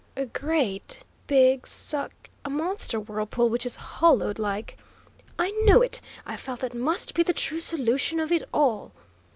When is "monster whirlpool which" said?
2.49-3.67